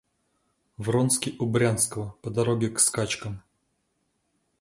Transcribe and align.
Вронский 0.77 1.35
у 1.37 1.45
Брянского 1.45 2.15
по 2.23 2.31
дороге 2.31 2.71
к 2.71 2.79
скачкам. 2.79 3.43